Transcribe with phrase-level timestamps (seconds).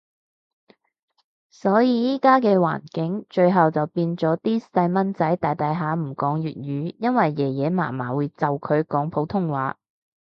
[1.51, 9.77] 所以依家嘅環境，最後就變咗啲細蚊仔大大下唔講粵語，因為爺爺嫲嫲會就佢講普通話